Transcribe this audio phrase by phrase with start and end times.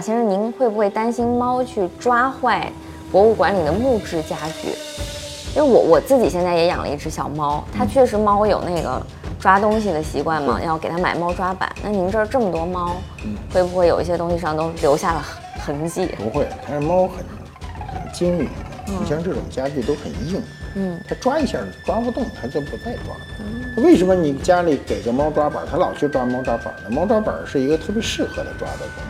[0.00, 2.72] 马先生，您会不会担心猫去抓坏
[3.12, 4.68] 博物馆里的木质家具？
[5.54, 8.98] 因为我我自己现在也养了一只小猫，它确实猫有那个
[9.38, 11.70] 抓东西的习惯嘛，要给它买猫抓板。
[11.82, 12.96] 那您这儿这么多猫，
[13.52, 15.22] 会不会有一些东西上都留下了
[15.62, 16.06] 痕迹？
[16.16, 17.16] 不会，但是猫很
[17.92, 18.48] 很精明，
[18.86, 20.42] 你像这种家具都很硬，
[20.76, 23.14] 嗯，它抓一下抓不动，它就不再抓。
[23.84, 26.88] 为什么你家里给个猫抓板，它老去抓猫抓板呢？
[26.88, 29.09] 猫抓板是一个特别适合它抓的东西。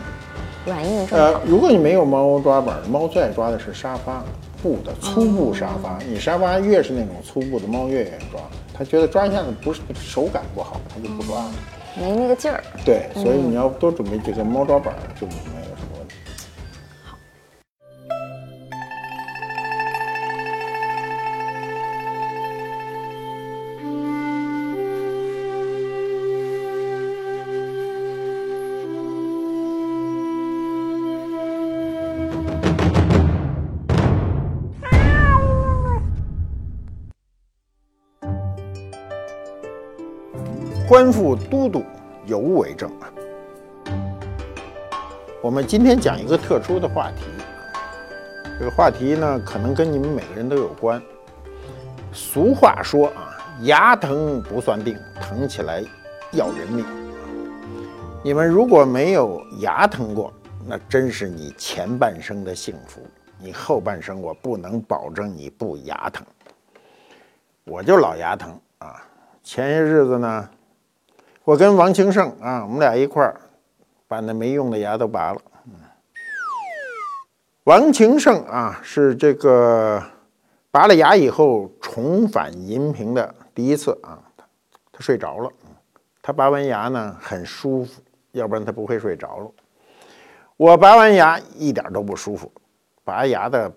[0.65, 1.41] 软硬正好。
[1.45, 4.23] 如果你没有猫抓板，猫最爱抓的是沙发。
[4.63, 8.39] 布的粗布沙发，你沙发越是那种粗布的，猫越愿意抓。
[8.71, 11.51] 它觉得抓一下子不是手感不好，它就不抓了，
[11.99, 12.63] 没那个劲儿。
[12.85, 15.33] 对，所以你要多准备几个猫抓板就没
[41.01, 41.83] 官复都督
[42.27, 43.09] 尤为正啊！
[45.41, 47.23] 我们今天讲一个特殊的话题，
[48.59, 51.01] 这个话题呢，可能跟你们每个人都有关。
[52.13, 55.83] 俗话说啊，牙疼不算病，疼起来
[56.33, 56.85] 要人命。
[58.23, 60.31] 你们如果没有牙疼过，
[60.67, 63.01] 那真是你前半生的幸福。
[63.39, 66.23] 你后半生，我不能保证你不牙疼。
[67.63, 69.01] 我就老牙疼啊！
[69.41, 70.47] 前些日子呢。
[71.43, 73.41] 我跟王清盛啊，我们俩一块儿
[74.07, 75.41] 把那没用的牙都拔了。
[77.63, 80.01] 王清盛啊，是这个
[80.69, 84.21] 拔了牙以后重返银屏的第一次啊，
[84.91, 85.49] 他睡着了。
[86.21, 87.99] 他拔完牙呢很舒服，
[88.33, 89.51] 要不然他不会睡着了。
[90.57, 92.51] 我拔完牙一点都不舒服，
[93.03, 93.71] 拔牙的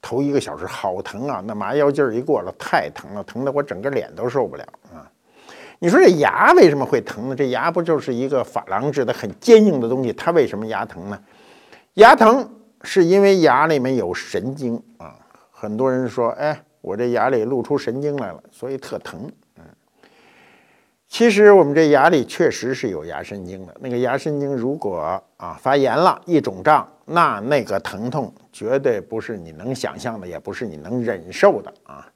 [0.00, 4.64] 头一个小时好疼啊，那麻药劲儿一过了，太疼了，疼得我整个脸都受不了
[4.94, 5.10] 啊。
[5.82, 7.34] 你说这牙为什么会疼呢？
[7.34, 11.20] 这牙不就是一个珐琅质的很坚硬的东西，它为什么牙疼呢？
[11.94, 12.48] 牙疼
[12.84, 15.16] 是因为牙里面有神经啊。
[15.50, 19.28] 很多人说，哎，我这牙里露出神经来了，所以特疼。
[19.58, 19.64] 嗯，
[21.08, 23.74] 其实我们这牙里确实是有牙神经的。
[23.80, 32.06] 那个牙神经如果啊发炎了，一肿胀，那那个疼痛绝对不是你能想象的，也不是你能忍受的啊。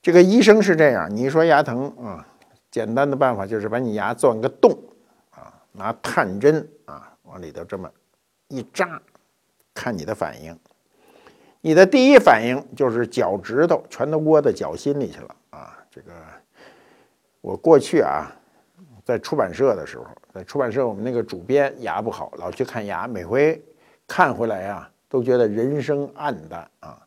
[0.00, 2.26] 这个医生是这样，你说牙疼啊。
[2.74, 4.76] 简单的办法就是把你牙钻个洞，
[5.30, 7.88] 啊，拿探针啊往里头这么
[8.48, 9.00] 一扎，
[9.72, 10.58] 看你的反应。
[11.60, 15.78] 你的第一反应就是脚趾头全都窝到脚心里去了啊！
[15.88, 16.10] 这个
[17.40, 18.26] 我过去啊，
[19.04, 23.64] 在出版社的时候，在出版社我们那个主编牙不好，老去看牙，每回
[24.08, 27.00] 看回来呀，都觉得人生暗淡啊。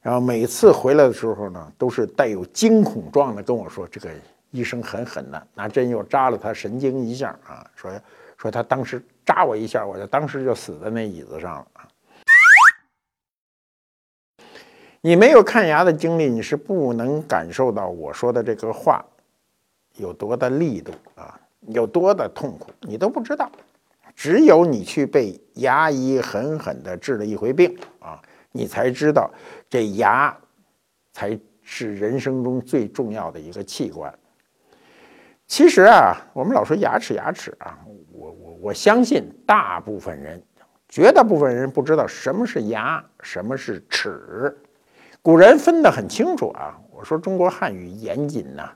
[0.00, 4.08] 然后每次回来的时候呢，都是带有惊恐状的跟我说这个。
[4.54, 7.90] 医生狠狠的拿针又扎了他神经一下啊，说
[8.36, 11.88] 说他当时扎我一下，我就当时就死在那椅子上了啊。
[15.00, 19.04] 你没有看牙的经历，你是不能感受到我说的这个话
[19.96, 23.50] 有多大力度啊，有多大痛苦，你都不知道。
[24.14, 28.22] 只有你去被牙医狠狠的治了一回病啊，
[28.52, 29.28] 你才知道
[29.68, 30.38] 这牙
[31.12, 34.16] 才是人生中最重要的一个器官。
[35.54, 37.78] 其实啊，我们老说牙齿，牙齿啊，
[38.10, 40.42] 我我我相信大部分人，
[40.88, 44.58] 绝大部分人不知道什么是牙，什么是齿。
[45.22, 46.76] 古人分得很清楚啊。
[46.90, 48.68] 我说中国汉语严谨呐，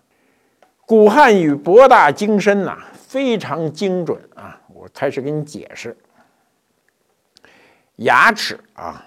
[0.86, 4.60] 古汉语博大精深呐，非常精准啊。
[4.72, 5.96] 我开始给你解释，
[7.96, 9.04] 牙齿啊，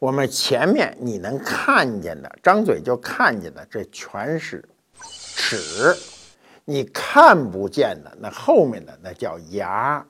[0.00, 5.94] 我们前面你能看见的，张嘴就看见的，这全是齿。
[6.68, 10.04] 你看不见的那后面的那叫牙，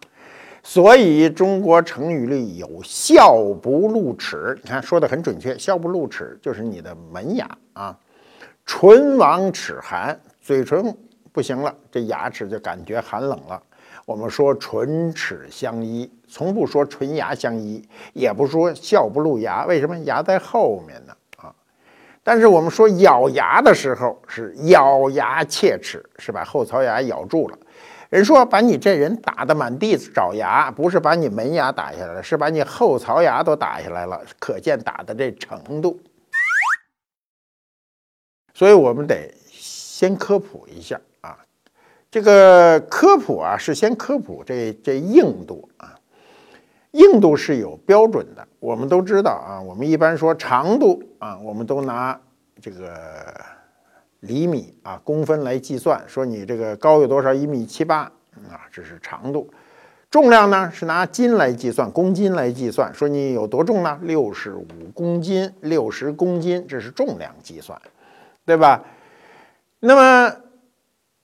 [0.62, 4.58] 所以中国成语里有“笑不露齿”。
[4.64, 7.97] 你看说的很准确，“笑不露齿”就是你的门牙啊。
[8.64, 10.97] 唇亡齿寒，嘴唇
[11.31, 13.62] 不行了，这牙齿就感觉寒冷了。
[14.06, 19.67] 我们说唇齿相依，从不说唇牙相依，也不说笑不露牙。
[19.67, 21.14] 为什么牙在后面呢？
[22.26, 27.56] 但是我们说咬牙的时候是咬牙切齿，是把后槽牙咬住了。
[28.11, 36.00] 人说把你这人打得满地找牙，不是把你门牙打下来了，是把你后槽牙都打下来了，可见打的这程度。
[38.55, 41.38] 所以我们得先科普一下啊，
[42.11, 45.95] 这个科普啊是先科普这这硬度啊。
[46.96, 49.60] 硬度是有标准的，我们都知道啊。
[49.60, 52.19] 我们一般说长度啊，我们都拿
[52.58, 53.38] 这个
[54.20, 57.98] 厘米啊、公分来计算，说你这个高有多少，一米七八
[58.48, 59.50] 啊，这是长度。
[60.10, 63.98] 重量呢是拿斤来计算，公斤来计算，说你有多重呢？
[64.02, 67.78] 六十五公斤，六十公斤，这是重量计算，
[68.46, 68.82] 对吧？
[69.81, 70.34] 那么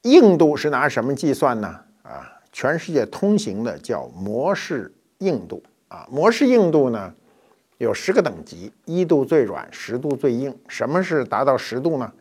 [0.02, 1.68] 硬度是拿什么计算呢？
[2.02, 4.92] 啊，全世界通行的叫模式。
[5.22, 7.14] 硬度啊，模式硬度呢
[7.78, 10.54] 有十个等级，一度最软，十度最硬。
[10.68, 12.12] 什么是达到十度呢？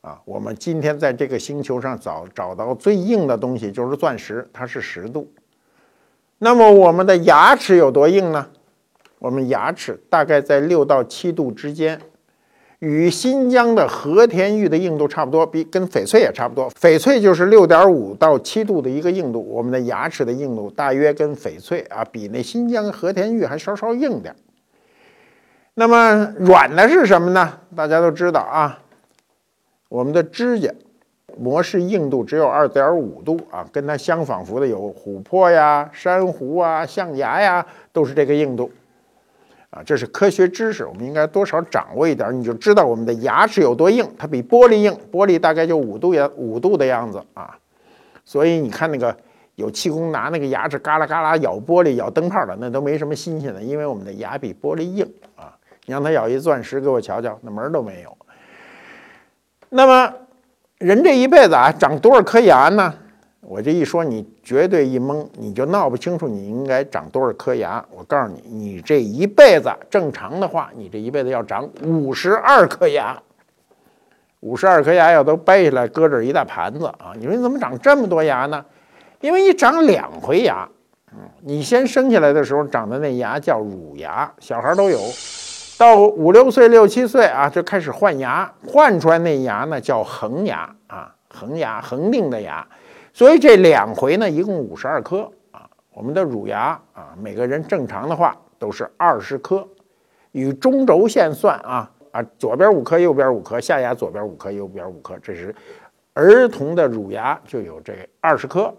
[0.00, 5.30] 啊，我们今天在这个星球上找找到最硬的东西就是钻石，它是十度。
[6.38, 8.46] 那么我们的牙齿有多硬呢？
[9.18, 12.00] 我们牙齿大概在六到七度之间。
[12.80, 16.70] 与新疆的和田玉的硬度差不多，比跟翡翠也差不多。
[16.72, 24.34] 翡翠就是六点五到七度的一个硬度，我们的牙齿的硬度大约跟翡翠啊，比那新疆和田玉还稍稍硬点。
[25.74, 27.60] 那么软的是什么呢？
[27.74, 28.78] 大家都知道啊，
[29.88, 30.70] 我们的指甲
[31.38, 38.70] 模式硬度只有二点五度啊，跟它相仿佛的有琥珀呀、珊瑚啊、象牙呀，都是这个硬度。
[39.76, 44.08] 啊，这是科学知识，我们应该多少掌握一点，你就知道我们的牙齿有多硬。
[44.16, 47.54] 它比玻璃硬，玻璃大概就五度呀，五度的样子啊。
[48.24, 49.14] 所以你看那个
[49.56, 55.06] 有气功拿那个牙齿嘎啦嘎啦咬玻璃、咬灯泡的，那都没什么新鲜的，因为我们的牙比玻璃硬
[55.36, 55.52] 啊。
[55.84, 58.16] 你让他咬一钻石给我瞧瞧，那门都没有。
[59.68, 60.10] 那么
[60.78, 62.94] 人这一辈子啊，长多少颗牙呢？
[63.48, 67.84] 我这一说，你绝对一懵，你就闹不清楚你应该长多少颗牙。
[67.94, 73.16] 我告诉你，你这一辈子正常的话，你这一辈子要长五十二颗牙。
[74.40, 77.12] 五十二颗牙要都掰下来，搁这一大盘子啊！
[77.16, 78.64] 你说你怎么长这么多牙呢？
[79.20, 80.68] 因为你长两回牙。
[81.12, 84.98] 嗯，你先生下来的时候长的那牙叫乳牙，小孩都有。
[85.78, 92.66] 到五六岁、六七岁啊，就开始换牙，换出来那牙呢叫恒牙啊，恒牙，恒定的牙。
[93.16, 95.66] 所以这两回呢，一共五十二颗啊。
[95.94, 99.66] 我们的乳牙啊，每个人正常的话都是二十颗，
[100.32, 105.54] 与中轴线算啊啊，左边五颗，右边五颗，下牙左边五颗，右边五颗，这是
[106.12, 108.70] 儿童的乳牙就有这二十颗。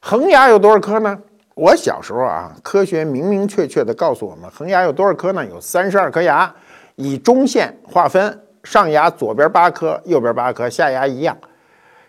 [0.00, 1.16] 恒牙有多少颗呢？
[1.54, 5.46] 我小时候啊，科学明明确确的告诉我们，恒牙有多少颗呢？
[5.46, 6.52] 有三十二颗牙，
[6.96, 11.38] 以中线划分，上牙左边八颗，右边八颗，下牙一样。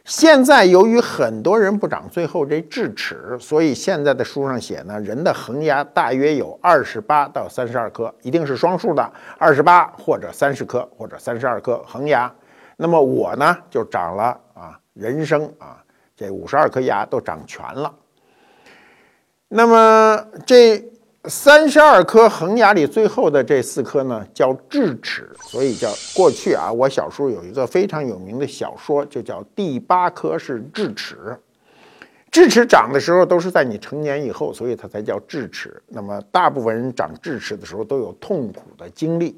[0.05, 12.31] 现在由于很多人不长最后这智齿，所以现在的书上写呢，人的恒牙大约有二十八到三十二颗，一定是双数的，二十八或者三十颗或者三十二颗恒牙。
[12.77, 15.83] 那么我呢就长了啊，人生啊
[16.15, 17.93] 这五十二颗牙都长全了。
[19.47, 20.83] 那么这。
[21.25, 26.71] 三十二颗恒牙里最后的这四颗呢，叫智齿，所以叫过去啊。
[26.71, 31.37] 我小时候有一个非常有名的小说，就叫第八颗是智齿。
[32.31, 35.81] 智齿长的时候都是在你成年以后，所以它才叫智齿。
[35.87, 39.37] 那么大部分人长智齿的时候都有痛苦的经历。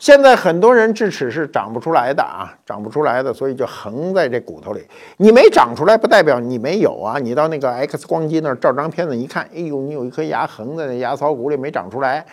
[0.00, 4.82] 现在很多人智齿是长不出来的啊，长不出来的，所以就横在这骨头里。
[5.18, 7.18] 你没长出来，不代表你没有啊。
[7.18, 12.24] 你到那个 X 光机那儿照张片子一看，哎呦，你有一颗牙横在那牙槽骨里没长出来。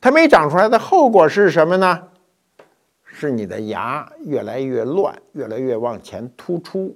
[0.00, 2.02] 它没长出来的后果是什么呢？
[3.04, 6.92] 是你的牙越来越乱，越来越往前突出。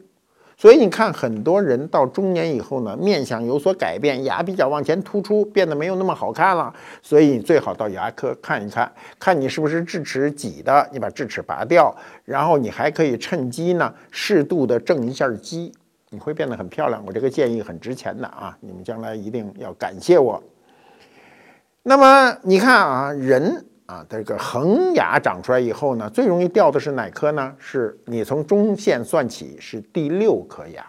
[0.58, 6.72] 所以你看，很多人到中年以后呢，面相有所改变，牙比较往前突出，变得没有那么好看了。
[7.02, 11.94] 所以你最好到牙科看一看，看你是不是智齿挤的，你把智齿拔掉，
[12.24, 15.70] 然后你还可以趁机呢，适度的正一下畸，
[16.08, 17.04] 你会变得很漂亮。
[17.06, 20.42] 我这个建议很值钱的啊，你们将来一定要感谢我。
[21.82, 23.66] 那么你看啊，人。
[23.86, 27.54] 啊，这个恒牙长出来以后呢，最容易掉的是哪颗呢？
[27.58, 30.84] 是你从中线算起是第六颗牙，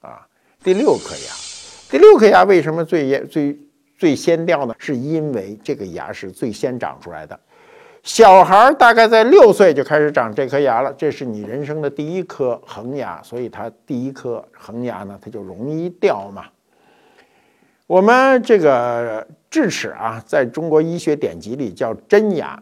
[0.00, 0.26] 啊，
[0.62, 1.32] 第六颗牙，
[1.90, 3.58] 第六颗牙为什么最最
[3.96, 4.74] 最先掉呢？
[4.78, 7.38] 是因为这个牙是最先长出来的。
[8.02, 16.44] 小孩大概在六岁就开始长这颗牙了，这是你人生的第一颗恒牙，所以它第一颗恒牙呢，它就容易掉嘛。
[17.90, 22.56] 我们这个智齿啊，在中国医学典籍里叫真牙。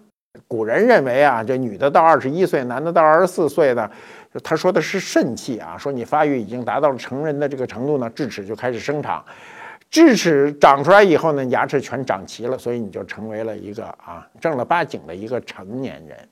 [0.47, 3.91] 古人认为啊，这女的到二十一岁，男的到二十四岁呢，
[4.43, 9.23] 他说的是肾气啊，说你发育已经达到了成人的这个程度呢，智齿就开始生长。
[9.91, 16.29] 智齿长出来以后呢，牙齿全长齐了，所以你就成为了一个啊正儿八经的一个成年人。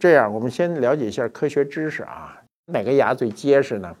[0.00, 3.94] 这样，我们先了解一下科学知识啊，哪个牙最结实呢？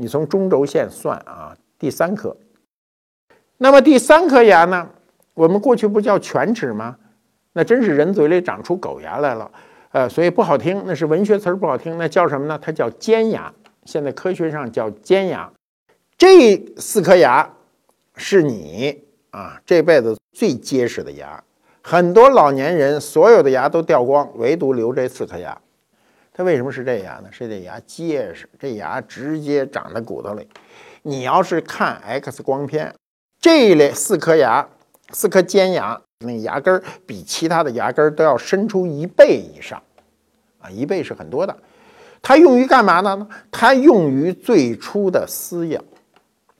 [0.00, 2.34] 你从中轴线算啊，第三颗。
[3.58, 4.88] 那么第三颗牙呢？
[5.34, 6.96] 我们过去不叫犬齿吗？
[7.52, 9.50] 那真是人嘴里长出狗牙来了，
[9.90, 12.58] 呃，所以不好听，那是文学词儿不好听，那叫什么呢？
[12.58, 13.52] 它叫尖牙。
[13.84, 15.52] 现在科学上叫尖牙。
[16.16, 17.50] 这四颗牙
[18.16, 21.44] 是你啊这辈子最结实的牙。
[21.82, 25.60] 很多老年人所有的牙都掉光，唯独留这四颗牙。
[26.40, 27.28] 它为什么是这牙呢？
[27.30, 30.48] 是这牙结实，这牙直接长在骨头里。
[31.02, 32.94] 你要是看 X 光片。
[33.38, 34.66] 这一类四颗牙，
[35.10, 39.82] 四颗尖牙，那牙根儿比其他的牙根儿都要伸出一倍以上，
[40.62, 41.54] 啊，一倍是很多的。
[42.22, 43.28] 它用于干嘛呢？
[43.50, 45.78] 它用于最初的撕咬。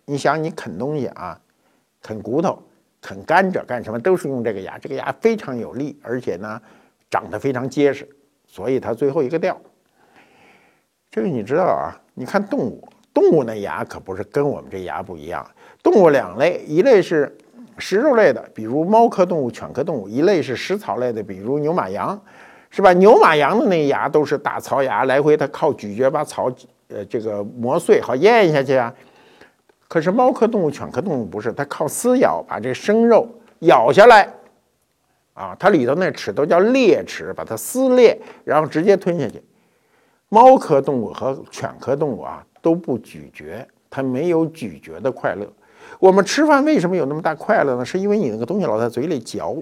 [0.05, 1.41] 你想，你啃东西啊，
[2.03, 2.63] 啃骨头、
[3.01, 4.77] 啃甘蔗干什么，都是用这个牙。
[4.77, 6.61] 这个牙非常有力，而且呢，
[7.09, 8.07] 长得非常结实，
[8.47, 9.59] 所以它最后一个掉。
[11.11, 11.91] 这个你知道啊？
[12.15, 15.45] 你看动物，动物那牙可不是跟我们这牙不一样。
[15.83, 17.37] 动物两类，一类是
[17.79, 22.21] 食肉类的，比如猫科动物、犬科动物；一类是食草类的，比如牛、马、羊，
[22.71, 22.93] 是吧？
[22.93, 26.49] 牛、马、羊的那牙都是大槽牙，来回它靠咀嚼把草
[26.89, 28.95] 呃这个磨碎，好咽下去啊。
[29.89, 33.27] 可是猫科动物、犬科动物不是，它靠撕咬把这生肉
[33.61, 34.33] 咬下来，
[35.35, 39.43] 啊，它里头那齿都叫裂齿，把它撕裂，然后直接吞下去。
[40.31, 45.47] 猫科动物和犬科动物啊都不咀嚼，它没有咀嚼的快乐。
[45.99, 47.85] 我们吃饭为什么有那么大快乐呢？
[47.85, 49.61] 是因为你那个东西老在嘴里嚼，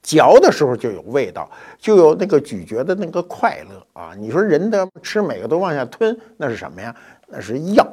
[0.00, 4.14] 嚼的时候就有味道，就有那个咀嚼的那个快乐啊！
[4.16, 6.94] 你说人的吃每个都往下吞，那是什么呀？
[7.26, 7.84] 那是药。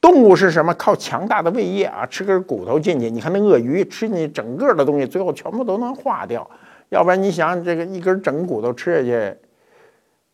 [0.00, 0.74] 动物是什么？
[0.74, 3.08] 靠强大的胃液啊，吃根骨头进去。
[3.08, 6.50] 你看那鳄鱼吃进去整个的东西，最后全部都能化掉。
[6.88, 9.36] 要不然你想这个一根整骨头吃下去，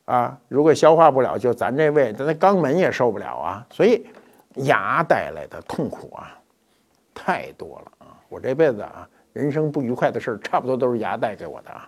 [0.06, 3.66] 啊，如果消化不了，就咱这胃，咱那肛门也受不了啊。
[3.70, 4.04] 所以。
[4.60, 6.34] 牙带来的痛苦啊，
[7.12, 8.16] 太多了啊！
[8.26, 11.86] 我这辈子啊，人生不愉快的事儿，差不多都是牙带给我的啊。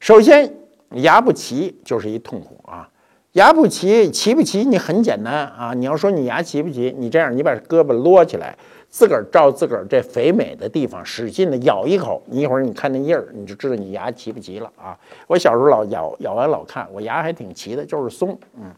[0.00, 0.50] 首先，
[0.92, 2.88] 牙不齐就是一痛苦啊。
[3.32, 4.64] 牙不齐，齐不齐？
[4.64, 5.74] 你很简单啊。
[5.74, 8.56] 你要说你牙齐不齐，你这样，你把胳膊摞起来，
[8.88, 14.96] 自个儿照自个儿这肥美的地方使劲的咬一口，你一会儿你看那印儿，你就知道你牙齐不齐了啊。
[15.26, 18.38] 我小时候老咬，咬完老看，我牙还挺齐的，就是松。
[18.56, 18.72] 嗯。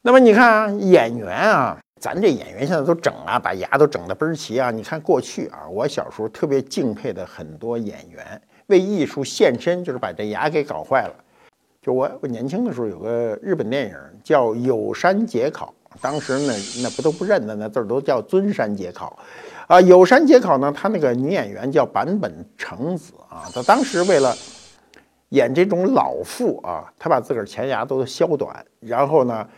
[0.00, 1.78] 那么你看啊，演员啊。
[1.98, 4.70] 咱这演员现在都整啊，把牙都整得倍儿齐啊！
[4.70, 11.14] 你看过去啊，我小时候特别敬佩的很多演员，为艺术献身，就是把这牙给搞坏了。
[11.86, 16.52] 就我我年轻的时候有个日本电影叫《有山节考》，当时呢
[16.82, 19.16] 那不都不认得那字儿都叫尊山节考
[19.68, 19.80] 啊。
[19.80, 24.34] 有山节考呢，他那个女演员叫坂本成子啊，她当时为了
[25.28, 29.48] 演这种老妇啊，她把自个儿前牙都削短，然后呢。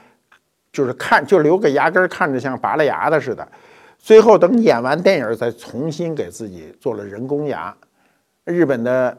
[0.70, 3.48] 就是看，就留个牙根儿，看着像拔了牙的似的。
[3.98, 7.74] 最后等演完电影，再重新给自己做了人工牙。
[8.44, 9.16] 日本的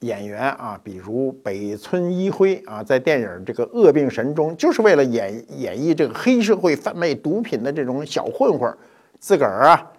[0.00, 8.74] 演员啊，比如北村一辉啊，在电影这个《恶病神》中，就是为了演演绎这个黑社会贩卖毒品的这种小混混，
[9.18, 9.92] 自个儿啊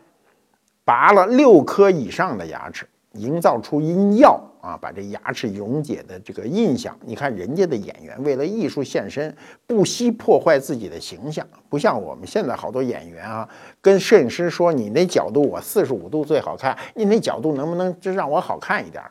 [0.83, 4.41] 拔了六颗以上的牙齿，营造出因药。
[4.61, 13.49] 啊，把这牙齿溶解的这个印象，你看人家的演员为了艺术献身，不惜破坏自己的形象，不像我们现在好多演员啊，
[13.81, 19.03] 跟摄影师说你那角度我四十五度最好看，你那角度能不能就让我好看一点？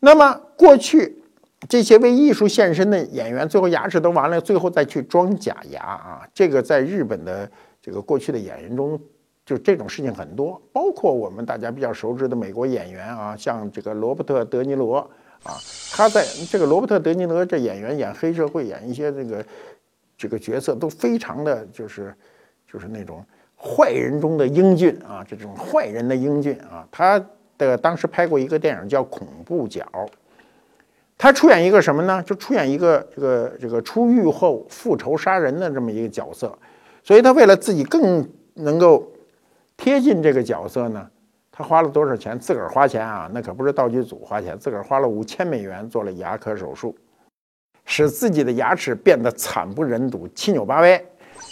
[0.00, 1.22] 那么过去
[1.68, 7.48] 这些为艺术献身的演员，最后牙齿都完了，最后再去装假牙啊，这个在日本的
[7.80, 9.00] 这个过去的演员中。
[9.42, 14.98] 就这种事情很多，包括我们大家比较熟知的美国演员啊，像这个罗伯特·德尼罗
[15.42, 15.58] 啊，
[15.90, 19.44] 他在这个罗伯特·德尼罗这演员演黑社会，演一些这个
[20.16, 22.14] 这个角色都非常的就是
[22.70, 23.24] 就是那种
[23.56, 26.86] 坏人中的英俊啊，这种坏人的英俊啊。
[26.92, 27.18] 他
[27.66, 29.84] 的当时拍过一个电影叫《恐怖角》，
[31.16, 32.22] 他出演一个什么呢？
[32.22, 36.56] 就出演一个这个这个出狱后复仇杀人的这么一个角色，
[37.02, 39.06] 所以他为了自己更能够。
[39.82, 41.08] 贴近这个角色呢，
[41.50, 42.38] 他花了多少钱？
[42.38, 46.94] 自个儿花钱啊，那可不是道具组花钱，自个儿花了五千美元做了牙科手术，
[47.86, 51.02] 使自己的牙齿变得惨不忍睹、七扭八歪。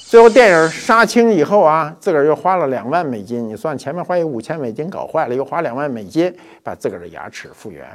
[0.09, 7.87] 最后电影杀青以后啊，自个儿又花了两万美金，你算前面花一五千美金搞坏了，又花两万美金把自个儿的牙齿复原。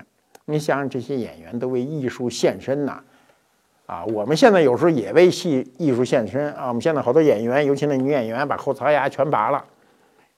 [0.46, 3.00] 你想想，这些演员都为艺术献身呐，
[3.88, 6.68] 啊，我们现在有时候也为戏艺术献身啊。
[6.68, 9.66] 我们现在好多演员，尤其那女演员，把后槽牙全拔了。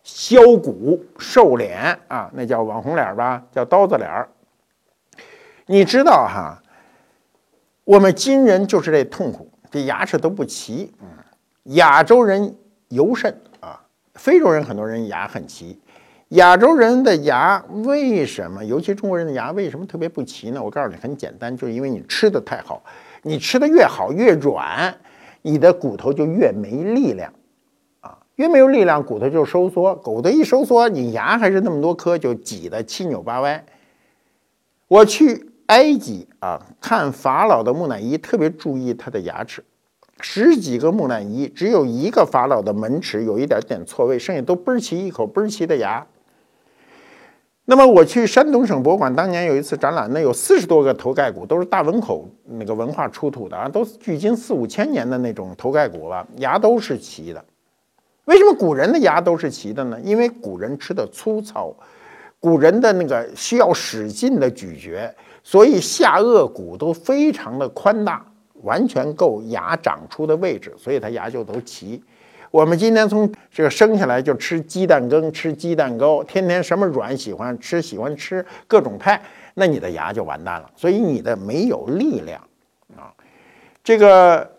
[0.01, 4.29] 削骨瘦脸啊，那叫网红脸吧，叫刀子脸儿。
[5.65, 6.58] 你知道哈，
[7.84, 10.94] 我们今人就是这痛苦，这牙齿都不齐。
[11.01, 11.08] 嗯，
[11.74, 12.55] 亚洲人
[12.89, 13.81] 尤甚啊，
[14.13, 15.79] 非洲人很多人牙很齐，
[16.29, 20.62] 亚洲人的牙为什么，尤其中国人的牙为什么特别不齐呢？
[20.62, 22.84] 我告诉你，很简单，就是因为你吃的太好，
[23.24, 24.95] 你吃的越好越软，
[25.41, 27.34] 你的骨头就越没力量，
[28.01, 33.65] 啊，越没有力量，骨头就收缩，骨头一收缩，你牙还是那么多颗，就挤得七扭八歪。
[34.88, 39.63] 我去埃及啊，看法老的木乃伊，特别注意他的牙齿。
[40.22, 46.05] 十几个木乃伊，只有一个法老的门齿有一点点错位，剩下都倍儿齐，一口倍儿齐的牙。
[47.65, 57.43] 那么我去山东省博物馆，当年有一次展览，那有四十多个头盖骨，都是大汶口那个文化出土的啊，都是距今四五千年的那种头盖骨了，牙都是齐的。
[58.25, 60.00] 为什么古人的牙都是齐的呢？
[60.03, 61.75] 因为古人吃的粗糙，
[62.39, 68.25] 古人的那个需要使劲的咀嚼，所以下颚骨都非常的宽大。
[68.65, 72.03] 完全够牙长出的位置，所以它牙就都齐。
[72.51, 79.22] 我们今天从这个生下来就吃鸡蛋羹、吃鸡蛋糕，天天什么软喜欢吃，喜欢吃各种派，
[79.55, 80.69] 那你的牙就完蛋了。
[80.75, 82.41] 所以你的没有力量
[82.95, 83.12] 啊。
[83.84, 84.50] 这个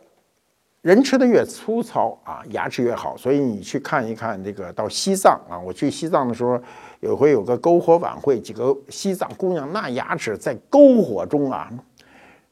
[0.83, 3.17] 人吃的越粗糙啊，牙齿越好。
[3.17, 6.61] 所以你去看一看这个到西藏啊，我去西藏的时候，
[7.01, 11.73] 有回有个篝火晚会，几个西藏姑娘那牙齿在篝火中啊。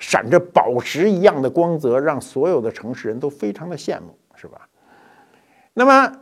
[0.07, 4.69] 闪着宝石一样的光泽，让所有的城市人都非常的羡慕，是吧？
[5.73, 6.13] 那么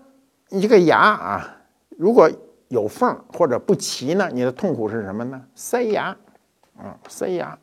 [0.50, 1.56] 你这个牙啊，
[1.98, 2.30] 如果
[2.68, 5.42] 有缝或者不齐呢，你的痛苦是什么呢？
[5.56, 6.16] 塞牙，
[6.78, 7.58] 啊，塞牙。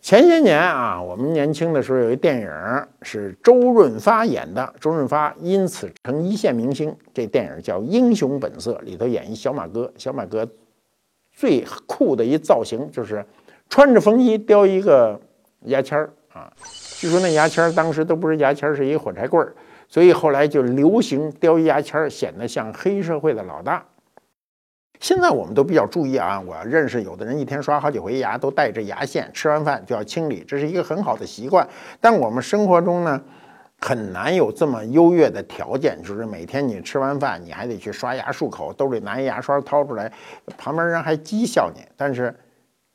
[0.00, 2.50] 前些年啊，我们年轻的时候有一电影
[3.02, 6.96] 是周润发演的，周润发因此成一线明星。
[7.12, 10.48] 这电影叫《英雄本色》，里头演一小马哥，小马哥
[11.34, 13.22] 最酷的一造型就是。
[13.68, 15.20] 穿着风衣叼一个
[15.62, 16.50] 牙签儿啊，
[16.98, 19.54] 据说那牙签儿当时都不是牙签儿，是一个火柴棍儿，
[19.88, 23.84] 所以后来就流行叼一牙签儿，显得像黑社会的老大。
[25.00, 31.68] 现在我们都比较注意啊，我认识有的人一天刷好几回牙，都带着牙线，吃完饭就要清理，这是一个很好的习惯。
[32.00, 33.20] 但我们生活中呢，
[33.80, 40.10] 很难有这么优越的条件，就是每天你吃完饭你还得去刷牙漱口，兜里拿一牙刷掏出来，
[40.56, 42.34] 旁边人还讥笑你，但是。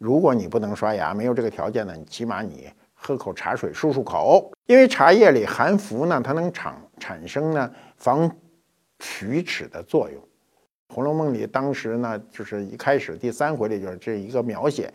[0.02, 8.28] 如果你不能刷牙，没有这个条件呢，你起码你喝口茶水漱漱口，因为茶叶里含氟呢，它能产产生呢防
[8.98, 10.20] 龋齿的作用。
[10.92, 14.92] 《红楼梦》里当时呢，就是一开始第三回里就是这一个描写，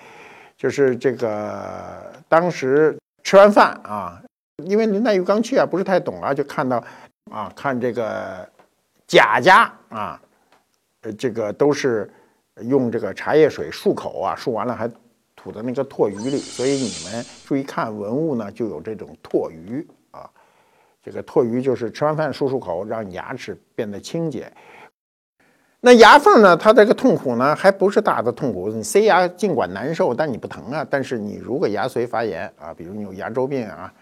[0.57, 4.21] 就是这个当时吃完饭啊，
[4.65, 6.83] 因为林黛玉刚去啊，不是太懂啊，就看到
[7.31, 8.45] 啊，看这个
[9.07, 10.21] 贾家啊，
[11.03, 12.11] 呃，这个都是。
[12.63, 14.91] 用这个茶叶水漱口啊，漱完了还
[15.35, 20.31] 吐在那个唾盂里，所以你们注意看文物呢，就有这种唾盂啊。
[21.03, 24.51] 这个唾盂就是吃完饭漱漱口，让牙齿变得清洁。
[25.81, 28.71] 那牙缝呢，它这个痛苦呢，还不是大的痛苦。
[28.71, 30.85] 你塞牙尽管难受，但你不疼啊。
[30.91, 33.93] 但是你如果牙髓发炎啊，比如你有牙周病啊。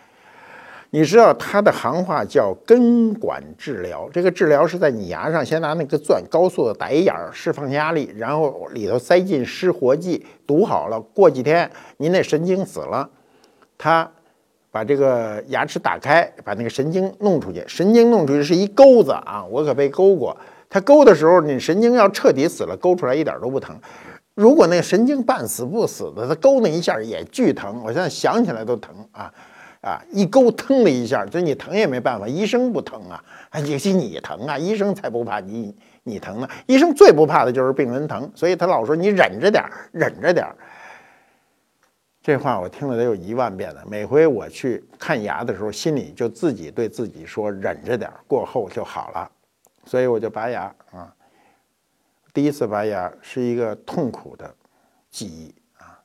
[0.94, 11.00] 你知道它的行话叫根管治疗，这个治疗是在你牙上先拿那个钻高速的打一眼儿，释放压力，然后里头塞进失活剂，堵好了。
[11.00, 13.10] 过几天您那神经死了，
[13.76, 14.08] 他
[14.70, 17.64] 把这个牙齿打开，把那个神经弄出去。
[17.66, 20.36] 神经弄出去是一钩子啊，我可被勾过。
[20.70, 23.76] 他勾的时候，你神经要彻底死了，勾出来一点都不疼。
[24.36, 27.82] 如果那神经半死不死的，他勾那一下也巨疼。
[27.84, 29.34] 我现在想起来都疼啊。
[29.84, 33.22] 啊，一勾腾了一下，就你疼也没办法，医生不疼啊，
[33.66, 36.48] 尤其你疼啊，医生才不怕你你疼呢。
[36.64, 40.56] 医生最不怕的就是病人疼，所以他老说你忍着点儿，忍着点儿。
[42.22, 43.84] 这话我听了得有一万遍了。
[43.86, 49.30] 每回我去看牙的时候，心里就自己对自己说忍着点儿，过后就好了。
[49.84, 51.14] 所以我就拔牙啊。
[52.32, 54.54] 第一次拔牙是一个痛苦的
[55.10, 56.00] 记忆啊。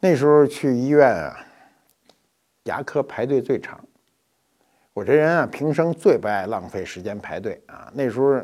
[0.00, 1.36] 那时候去医院啊。
[2.70, 3.80] 牙科排队最长，
[4.92, 7.90] 我这人啊，平生最不爱浪费时间排队啊。
[7.92, 8.40] 那时候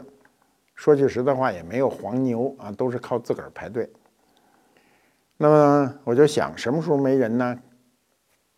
[0.74, 3.88] 说句实在话，也没有黄牛啊，都是靠自个儿排队。
[5.36, 7.56] 那么我就想，什么时候没人呢？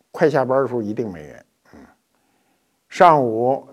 [0.09, 1.45] 快下班的时候一定没人。
[1.73, 1.79] 嗯，
[2.87, 3.67] 上午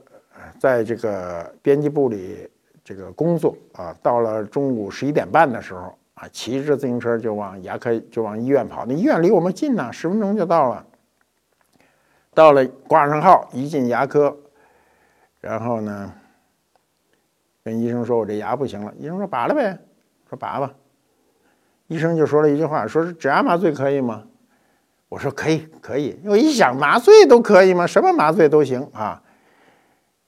[0.58, 2.46] 在这个编辑部里
[2.84, 8.84] 这个工作啊，到了中午十一点半的时候啊，骑着自行车就往牙科就往医院跑。
[8.84, 10.86] 那医院离我们近呢，十分钟就到了。
[12.36, 14.36] 到了挂上号，一进牙科，
[15.40, 16.12] 然后呢，
[17.64, 19.78] 跟医生说：“我这牙不行了。”医生说：“拔了呗。”
[20.28, 20.70] 说：“拔吧。”
[21.88, 24.22] 医生就说了一句话：“说是指压麻醉可以吗？”
[25.08, 27.86] 我说：“可以，可以。”我一想，麻醉都可以吗？
[27.86, 29.22] 什么麻醉都行啊。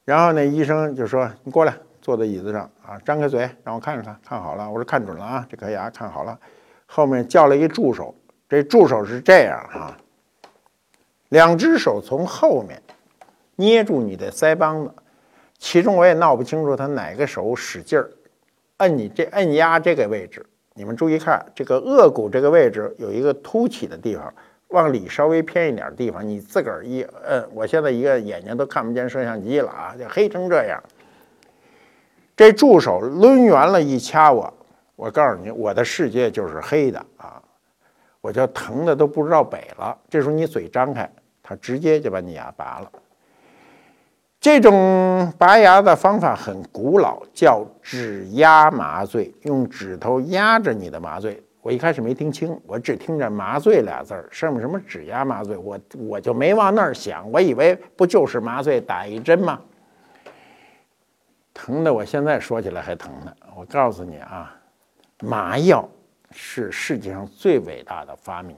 [0.07, 6.38] 然后那医生就说：“你过来，坐在椅子上啊，张开嘴，让我看着看，看好了。”我说：“看准了啊，这颗牙看好了。”
[6.88, 8.14] 后面叫了一助手，
[8.49, 9.94] 这助手是这样啊，
[11.29, 12.83] 两只手从后面
[13.57, 14.93] 捏住你的腮帮子，
[15.59, 18.11] 其中我也闹不清楚他哪个手使劲儿，
[18.79, 20.45] 摁你这摁压这个位置。
[20.75, 24.33] 你们注意看，这个颚骨这个位置有一个凸起的地方。
[24.69, 30.79] 往里稍微偏一点的地方，你自个儿一摁，我现在一个眼睛都看不见摄像机了啊，就黑成这样。
[32.37, 34.53] 这助手抡圆了一掐我，
[34.95, 37.43] 我告诉你，我的世界就是黑的啊，
[38.21, 39.97] 我就疼的都不知道北了。
[40.09, 41.11] 这时候你嘴张开，
[41.43, 42.91] 他直接就把你牙拔了。
[44.41, 51.43] 这种拔牙的方法很古老，叫指压麻醉，用指头压着你的麻醉。
[51.61, 55.79] 我一开始没听清，我只听着“麻醉”俩字儿，上面什么指压麻醉，我
[56.09, 59.61] 我就没往那儿想，我以为不就是麻醉打一针吗？
[61.53, 63.35] 疼的，我现在说起来还疼呢。
[63.57, 64.55] 我告诉你啊，
[65.21, 65.87] 麻药
[66.31, 68.57] 是世界上最伟大的发明。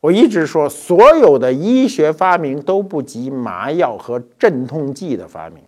[0.00, 5.62] 我一直说，所有的医学发明都不及麻药和镇痛剂的发明。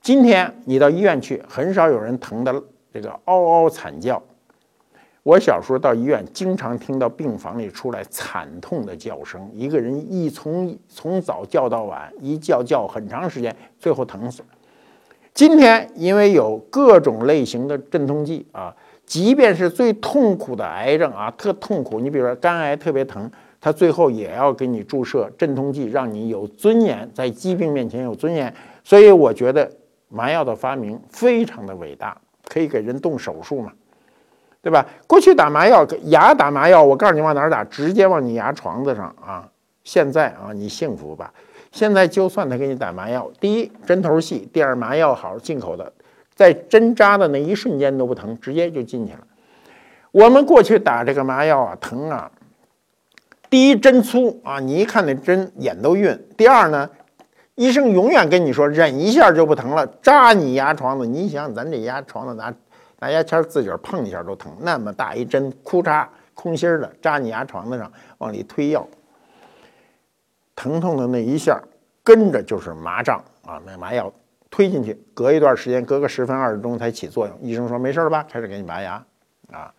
[0.00, 4.20] 今天你到医院去，很少有人疼的这个嗷嗷惨叫。
[5.22, 14.42] 我小时候到医院，经常听到病房里出来惨痛的叫声，一个人一从从早叫到晚，一叫叫很长时间，最后疼死。
[15.34, 18.74] 今天因为有各种类型的镇痛剂啊，
[19.08, 28.54] 即便是最痛苦的癌症啊，特痛苦，你比如说肝癌特别疼，他最后也要给你注射镇痛剂，让你有尊严，在疾病面前有尊严。
[28.84, 29.68] 所以我觉得
[30.10, 32.16] 麻药的发明非常的伟大，
[32.46, 33.72] 可以给人动手术嘛。
[34.60, 34.84] 对吧？
[35.06, 39.48] 过去打麻药，牙打麻药，我告诉你往哪儿打，直接往你牙床子上啊。
[39.84, 41.32] 现在啊，你幸福吧？
[41.70, 45.90] 现在就算他给你打麻药，第一针头细，第二麻药好，进口的，
[46.38, 49.26] 在针扎的那一瞬间都不疼，直接就进去了。
[50.12, 52.30] 我们过去打这个麻药啊，疼啊。
[53.50, 56.16] 第一针粗啊，你一看那针眼都晕。
[56.36, 56.88] 第二呢，
[57.56, 61.04] 医生永远跟你说忍一下就不疼了，扎你牙床子。
[61.04, 62.54] 你想咱这牙床子拿。
[63.00, 68.84] 拿牙签自个儿碰一下都疼，那么大一针，哭嚓，空心儿的扎你牙床子上，往里推药，
[70.56, 71.62] 疼痛的那一下，
[72.02, 74.12] 跟着就是麻胀啊，那麻药
[74.58, 77.38] 推进去，隔一段时间，隔个十分二十钟才起作用。
[77.40, 78.94] 医生说没事了吧，开始给你拔牙
[79.52, 79.72] 啊。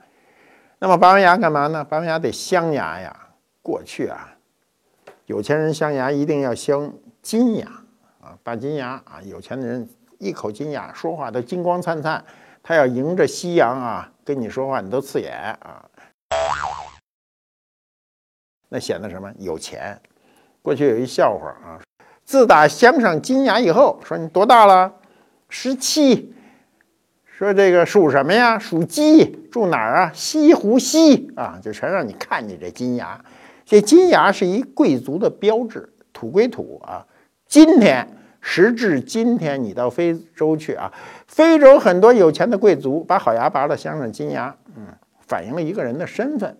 [0.79, 1.83] 那么拔完牙干嘛呢？
[1.83, 3.13] 拔完牙得镶牙呀。
[3.61, 4.33] 过去啊，
[5.25, 7.67] 有钱人镶牙一定要镶金牙
[8.21, 9.85] 啊，大金牙啊，有钱的人
[10.17, 12.23] 一口金牙，说话都金光灿灿。
[12.63, 15.83] 他要迎着夕阳啊，跟你说话，你都刺眼啊。
[18.69, 20.01] 那显得什么有钱？
[20.61, 21.81] 过去有一笑话啊，
[22.29, 24.93] 自打镶上金牙以后，说你多大了？
[25.49, 26.31] 十七。
[27.25, 28.59] 说这个属什么呀？
[28.59, 29.25] 属鸡。
[29.51, 30.11] 住哪儿啊？
[30.13, 33.19] 西湖西啊，就全让你看见这金牙。
[33.65, 37.03] 这金牙是一贵族的标志，土归土啊。
[37.47, 38.07] 今天。
[38.41, 40.93] 时至今天，你到非洲去啊，
[41.27, 44.85] 非洲很多有钱的贵族把好牙拔了，镶上金牙，嗯，
[45.25, 46.55] 反映了一个人的身份。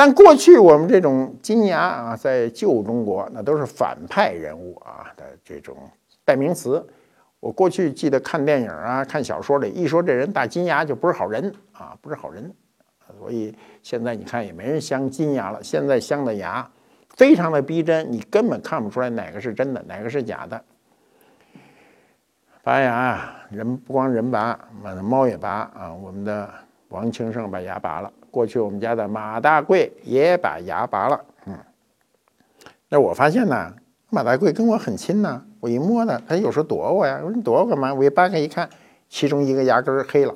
[0.00, 5.76] 但过去我们这种金牙啊，在旧中国那都是反派人物啊的这种
[6.24, 6.82] 代名词。
[7.38, 12.50] 我过去记得看电影啊、看小说里，一说这人大金牙就不是好人啊，不是好人。
[13.18, 16.66] 所以现在你看也没人镶金牙了，现在镶的牙
[17.10, 20.64] 非常的逼真，你根本看不出来哪个是真的，哪个是假的。
[22.62, 24.58] 拔牙啊，人不光人拔，
[25.02, 25.92] 猫也拔啊。
[25.92, 26.48] 我们的
[26.88, 31.20] 王清盛把牙拔了，过去我们家的马大贵也把牙拔了。
[31.46, 31.58] 嗯，
[32.88, 33.72] 那我发现呢，
[34.08, 35.42] 马大贵跟我很亲呢。
[35.60, 37.20] 我一摸呢，他有时候躲我呀。
[37.22, 37.92] 我说你躲我干嘛？
[37.92, 38.68] 我一掰开一看，
[39.08, 40.34] 其中一个牙根黑了，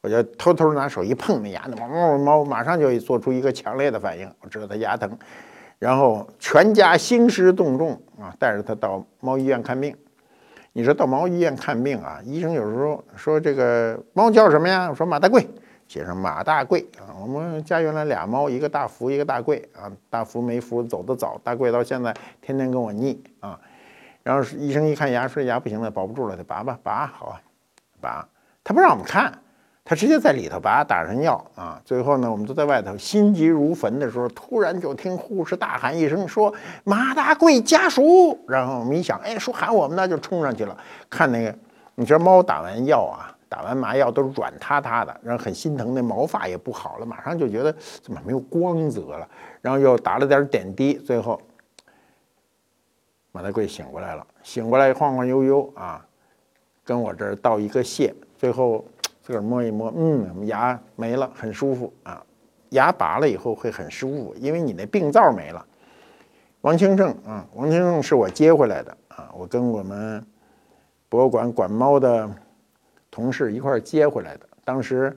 [0.00, 5.10] 我就偷偷拿手一碰那牙，那猫猫马上就做出一个强烈的反应，我知道它牙疼，
[5.80, 9.96] 然后全家兴师动众啊，带着它到猫医院看病。
[10.72, 14.88] 你说到猫医院看病啊，医生有时候说这个猫叫什么呀？
[14.88, 15.48] 我说马大贵，
[15.88, 17.12] 写上马大贵啊。
[17.20, 19.90] 我们家原来俩猫，一个大福，一个大贵啊。
[20.10, 23.58] 大福没福，走得早，大贵到现在天天跟我腻啊。
[24.22, 27.40] 然后医生一看牙，说牙不行了，保不住了，得拔吧，拔好啊，
[28.00, 28.28] 拔。
[28.62, 29.32] 他不让我们看。
[29.86, 31.78] 他直接在里头拔，打上药啊。
[31.84, 36.50] 最后呢，我们都在外头心急如焚的时候，突然就听护士大喊一声说
[36.84, 40.74] ：“马大贵家属。”然后我们一想，哎，说喊我们呢，就冲上去了。
[41.10, 41.54] 看那个，
[41.96, 49.28] 你知道猫打完药啊，打完麻药都是软塌塌的，然后很心疼，那毛发也不好了，马上就觉得怎么没有光泽了。
[49.60, 51.40] 然后又打了点点滴，最后
[53.30, 56.04] 马大贵醒过来了，醒过来晃晃悠悠啊，
[56.84, 58.84] 跟我这儿道一个谢，最后
[59.22, 62.20] 自个儿摸一摸，嗯，牙没了，很舒服啊。
[62.70, 65.64] 牙拔了以后会很舒服，因为你那病灶没了。
[66.62, 70.26] 王清正啊，王清正是我接回来的啊，我跟我们
[71.08, 72.28] 博物馆管猫的
[73.14, 74.40] 同事一块接回来的。
[74.64, 75.16] 当时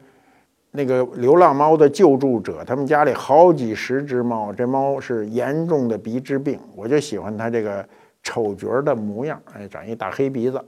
[0.69, 7.83] 那个流浪猫的救助者，他们家里好几十只猫，这猫是严重的鼻支病，我就喜欢它这个
[8.21, 10.63] 丑角的模样，哎，长一大黑鼻子。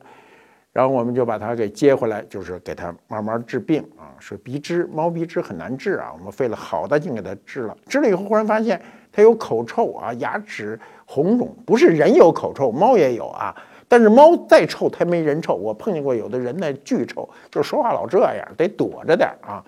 [0.74, 4.10] 然后我们就把它给接回来，就是给它慢慢治病啊。
[4.18, 7.78] 说鼻支，猫鼻支很难治啊，我们费了好大劲给它治了。
[7.86, 13.56] 治了以后，忽然发现它有口臭啊，牙齿红肿，不是人有口臭，猫也有啊。
[13.89, 15.56] 但是猫再臭，它没人臭。
[15.56, 19.62] 我碰见过有的人那巨臭，就说话老这样，得躲着点啊。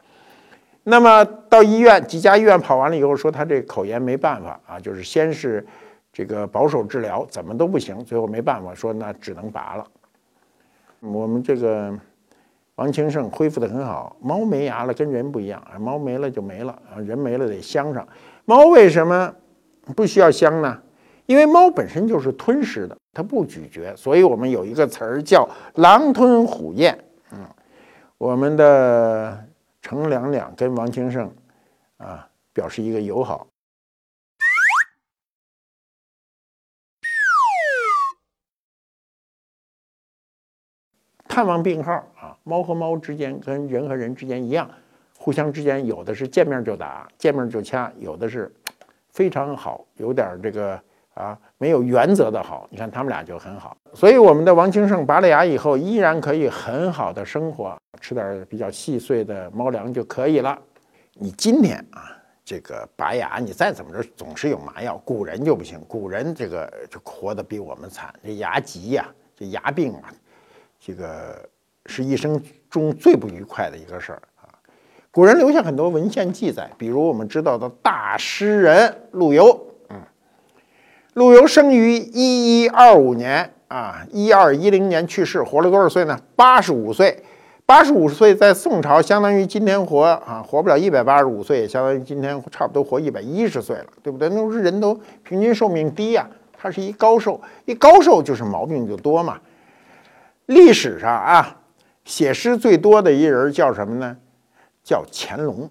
[0.83, 5.65] 那么到医院几家医院跑完了以后，说他这口炎没办法啊，就是先是
[6.13, 9.85] 这个保守治疗，怎么都不行，最后没办法，说那只能拔了。
[10.99, 11.91] 我们这个
[12.75, 18.07] 王清盛恢复的很好，猫没牙了跟人不一样啊，猫没了就没了啊，人没了得镶上。
[18.45, 19.33] 猫为什么
[19.95, 20.79] 不需要镶呢？
[21.27, 26.97] 因为猫本身就是吞食的，它不咀嚼，所以我们有一个词儿叫“狼吞虎咽”。
[27.31, 27.45] 嗯，
[28.17, 29.45] 我们的
[29.81, 31.33] 程两两跟王清盛
[31.97, 33.47] 啊表示一个友好。
[41.27, 44.69] 探望病号啊，猫和猫之间跟人和人之间一样，
[45.17, 48.53] 互相之间有的是见面就打，见面就掐，有的是
[49.09, 50.81] 非常好，有点这个
[51.13, 52.67] 啊没有原则的好。
[52.69, 60.57] 你看他们俩就很好，所以我们的王清盛拔了牙以后，依然可以很好的生活，吃点比较细碎的猫粮就可以了。
[61.13, 62.11] 你今天啊，
[62.43, 70.13] 这个拔牙，你再怎么着总是有麻药，古人就不行，古人这个就活得比我们惨，这牙疾呀，这牙病啊。
[70.83, 71.47] 这个
[71.85, 74.49] 是一生中最不愉快的一个事儿啊！
[75.11, 79.63] 古人留下很多文献记载，比如我们知道的大诗人陆游，
[81.13, 86.17] 陆游生于一一二五年啊，一二一零年去世，活了多少岁呢？
[86.35, 87.23] 八十五岁。
[87.65, 94.27] 八十五岁在宋朝相当于今天活啊，活不了一百八十五岁，也相当于今天差不多活一百一十岁了，对不对？
[94.29, 99.39] 那时候人都平均寿命低呀，他是一高寿，一高寿就是毛病就多嘛。
[100.47, 101.57] 历史上啊，
[102.03, 104.17] 写诗最多的一人叫什么呢？
[104.83, 105.69] 叫乾隆，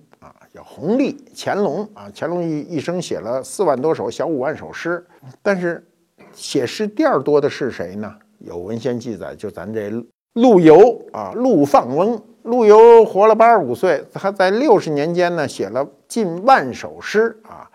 [0.52, 1.22] 叫弘历。
[1.34, 5.04] 乾隆啊，乾隆一一生写了四万多首，小五万首诗。
[5.42, 5.86] 但是
[6.32, 8.14] 写诗第二多的是谁呢？
[8.38, 9.90] 有文献记载，就咱这
[10.34, 12.20] 陆游啊，陆放翁。
[12.44, 17.68] 陆游活了八十五岁，他在六十年间呢，写了近万首诗啊，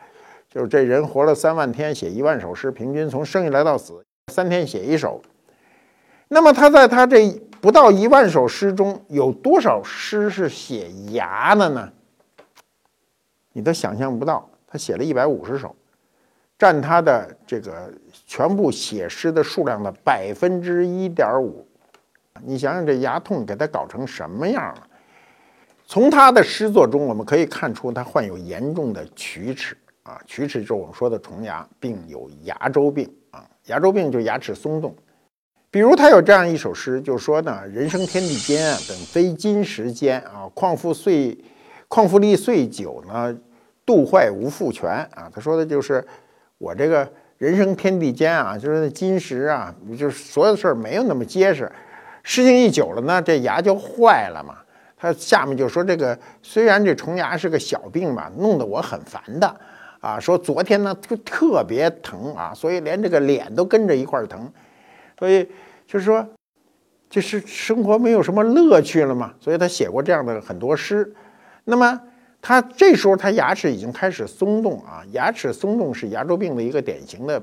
[0.50, 5.22] 就是这人活了三万天，写一万首诗，平均从生下来到死三天写一首。
[6.30, 7.30] 那么他在他这
[7.62, 11.88] 不到一万首诗中有多少诗是写牙的呢？
[13.58, 15.74] 你都想象不到，他写了一百五十首，
[16.60, 17.90] 占他的这个
[18.26, 21.66] 全部写诗的数量的百分之一点五。
[22.44, 24.88] 你想想这牙痛给他搞成什么样了？
[25.86, 34.94] 从他的诗作中我们可以看出，他患有严重的龋齿啊，龋齿就是我们说的虫牙，并有牙周病啊，牙周病就是牙齿松动。
[35.72, 41.38] 比如他有这样一首诗，就说呢：“人生天地间啊，本非金石坚啊，况复岁，
[41.96, 43.34] 况复历岁久呢，
[43.86, 46.06] 度坏无复全啊。”他说的就是
[46.58, 51.72] 我这个人生天地间啊，就是那金石啊，就是所有的事儿没有那么结实，
[52.22, 54.56] 时间一久了呢，这牙就坏了嘛。
[54.98, 59.56] 他下面就说这个虽然这虫牙是个小病吧，弄得我很烦的
[60.02, 60.20] 啊。
[60.20, 64.52] 说昨天呢就特别疼啊，所以连这个脸都跟着一块儿疼，
[65.18, 65.50] 所以。
[65.88, 66.28] 就是说，
[67.12, 71.14] 就是生活没有什么乐趣了嘛，所以他写过这样的很多诗。
[71.66, 72.02] 那么
[72.42, 77.40] 他这时候他牙齿已经开始松动啊，牙齿松动是牙周病的一个典型的，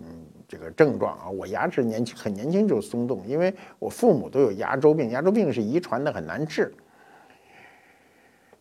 [0.00, 0.06] 嗯，
[0.48, 1.28] 这个症状啊。
[1.28, 6.74] 我牙齿年轻很年轻就松动，因为我父母都有牙周病，牙周病是遗传的，很难治。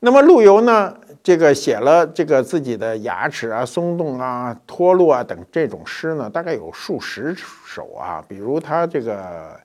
[0.05, 0.93] 那么陆游呢，
[1.23, 8.21] 这个写了这个自己的牙齿啊松动啊脱落啊等这种诗呢，大概有数十首啊。
[8.27, 9.57] 比如他这个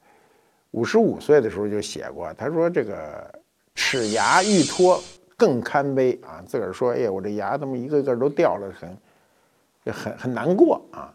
[0.70, 3.28] 五十五岁的时候就写过，他说这个
[3.78, 5.00] 齿牙欲脱
[5.36, 11.14] 更堪悲啊，自个儿说，哎呀，我这牙怎么一个个都掉了，很很很难过啊。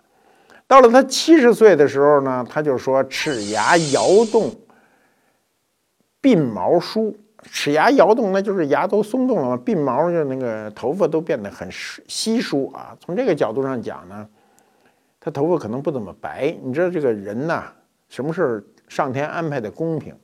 [0.65, 4.49] 到了他七十岁的时候呢，他就说齿牙摇动，
[6.21, 7.13] 鬓毛疏。
[7.51, 12.95] 齿牙摇动，那就是牙都松动了嘛，鬓毛就那个头发都变得很稀疏啊。
[13.01, 14.25] 从这个角度上讲呢，
[15.19, 16.57] 他头发可能不怎么白。
[16.63, 17.65] 你知道这个人呐，
[18.07, 20.15] 什么事儿上天安排的公平？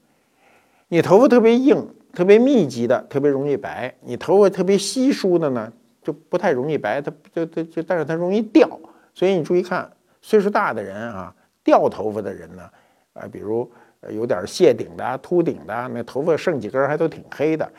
[0.87, 1.85] 你头发特别硬、
[2.19, 5.71] 特别密集的，特别容易白；你头发特别稀疏的呢，
[6.03, 7.01] 就不太容易白。
[7.01, 8.67] 它就就就，但是它容易掉。
[9.13, 9.89] 所以你注意看，
[10.21, 12.69] 岁数大的人啊，掉头发的人呢，
[13.13, 13.71] 啊，比如
[14.09, 17.71] 有点谢顶的、秃顶的，那头发剩几根还都挺黑的。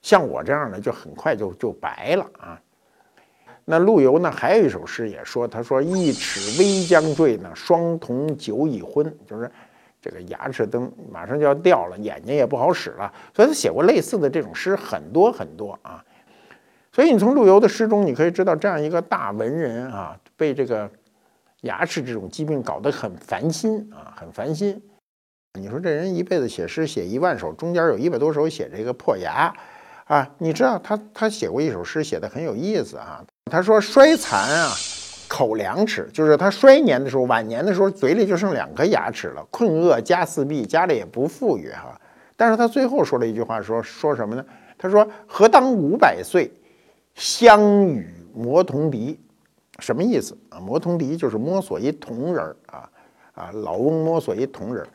[0.00, 2.58] 像我这样的，就很快就就白了啊。
[3.66, 9.50] 那陆游呢，还有一首诗也说，他说：“一尺微将坠呢，双瞳久已昏。”就是
[10.04, 13.12] 这个牙齿都马上就要掉了，眼睛也不好使了。
[13.34, 16.04] 所以他写过类似的这种诗很多很多啊。
[16.92, 20.88] 所以你从陆游的诗中，你可以知道，这样一个大文人啊，被这个
[21.62, 24.80] 牙齿这种疾病搞得很烦心啊，很烦心。
[25.58, 29.54] 你说这人一辈子写诗写一万首，中间有一百多首写这个破牙
[30.04, 30.28] 啊。
[30.38, 33.24] 你知道他他写过一首诗，写的很有意思啊。
[33.50, 34.70] 他说：“衰残啊，
[35.28, 39.44] 口两齿，就是他衰年的时候，晚年的时候，嘴里就剩两颗牙齿了。
[39.50, 41.98] 困厄家四壁，家里也不富裕哈。
[42.36, 44.44] 但是他最后说了一句话，说说什么呢？
[44.76, 46.50] 他说：‘何当五百岁，
[47.14, 49.18] 相与摩童敌。’
[49.80, 50.58] 什么意思啊？
[50.60, 52.88] 摩童敌就是摸索一铜人儿啊
[53.34, 54.88] 啊，老翁摸索一铜人儿，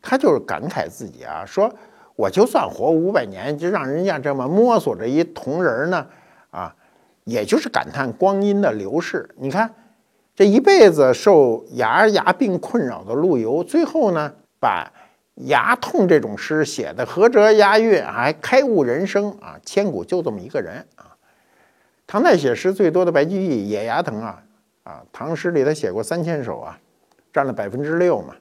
[0.00, 1.70] 他就是感慨自己啊，说
[2.16, 6.06] 我就算活五百年，就让人家这么摸索着一铜人儿呢。”
[7.24, 9.28] 也就是感叹光阴的流逝。
[9.36, 9.74] 你看，
[10.34, 14.90] 这一辈子受牙牙病困扰的陆游，最后呢，把
[15.46, 19.58] 牙痛这种诗写的合辙押韵，还开悟人生啊！
[19.64, 21.16] 千古就这么一个人啊！
[22.06, 24.42] 唐代写诗最多的白居易野牙疼啊
[24.84, 25.02] 啊！
[25.12, 26.78] 唐诗里他写过三千首啊，
[27.32, 28.36] 占了百分之六嘛。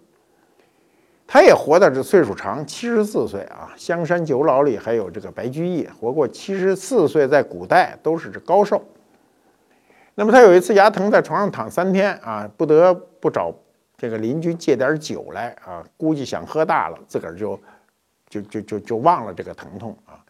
[1.34, 3.74] 他也活到这岁数长，七十四岁啊！
[3.76, 8.80] 香山九老里还有这个白居易，活过七十四岁，在古代都是这高寿。
[10.14, 13.52] 那么他有一次牙疼，在床上躺三天啊，不得不找
[13.98, 17.60] 这个邻居借点酒来啊，估计想喝大了，自个儿就
[18.30, 20.22] 就就就就忘了这个疼痛啊。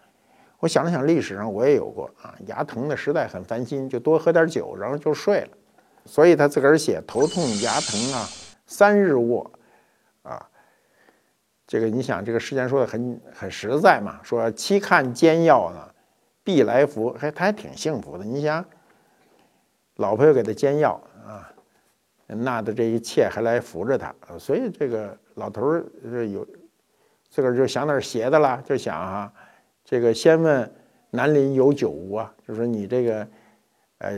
[0.59, 5.49] 我想了想，历史上我也有过啊，牙疼的实在很烦心，就多喝点酒，然后就睡了。
[6.05, 8.25] 所以他自个儿写头痛牙疼啊，
[8.65, 9.51] 三日卧。
[11.73, 15.91] 这个你想，这个诗间说的很很实在嘛，说妻看煎药呢，
[16.43, 18.23] 必来服，还他还挺幸福的。
[18.23, 18.63] 你想，
[19.95, 21.51] 老婆又给他煎药啊，
[22.27, 25.83] 那的这一切还来扶着他，所以这个老头儿
[26.27, 26.47] 有
[27.27, 29.33] 自个儿就想点邪的了，就想哈，
[29.83, 30.71] 这个先问
[31.09, 33.27] 南邻有酒无啊，就说你这个，
[33.97, 34.09] 呃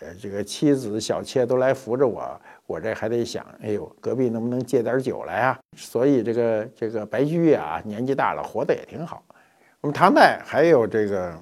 [0.00, 2.40] 呃，这个妻子小妾都来扶着我。
[2.66, 5.58] 我这还得想，哎呦，隔壁能不能借点酒来啊？
[5.76, 9.22] 所以这个这个白居易啊，年纪大了，活得也挺好。
[9.80, 11.32] 我们唐代还有这个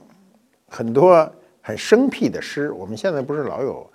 [0.68, 1.30] 很多
[1.62, 2.70] 很生僻的诗。
[2.72, 3.90] 我们现在不是老有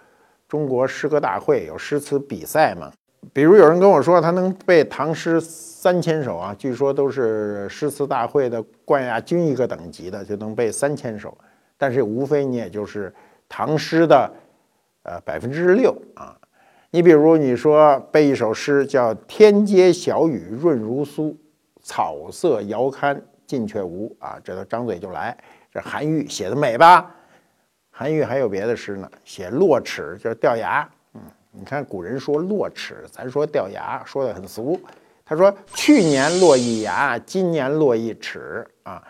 [0.48, 2.92] 中国诗歌大会有诗词比赛吗？
[3.32, 11.38] 比如有人跟我说他能背唐诗三千首啊，据说都是诗词大会的冠亚军一个等级的，就能背三千首。
[11.78, 13.13] 但是无非你也就是
[13.48, 14.34] 唐诗的
[15.04, 16.36] 呃百分之六啊。
[16.91, 21.36] 你比如你说背一首诗叫“天街小雨润如酥，
[21.84, 25.38] 草色遥看近却无”啊，这都张嘴就来。
[25.71, 27.15] 这韩愈写的美吧？
[27.91, 30.89] 韩愈还有别的诗呢，写落齿就是掉牙。
[31.13, 31.21] 嗯，
[31.52, 34.80] 你看古人说落齿，咱说掉牙，说的很俗。
[35.23, 39.04] 他说去年落一牙，今年落一齿啊。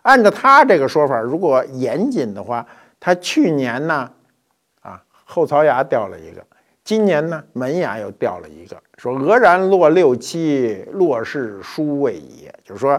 [0.00, 2.66] 按照他这个说法，如果严谨的话，
[2.98, 4.10] 他去年呢，
[4.80, 6.42] 啊后槽牙掉了一个。
[6.88, 12.48] 今年呢，门牙又掉了一个，说俄然落六七，落是殊未矣。
[12.64, 12.98] 就是说，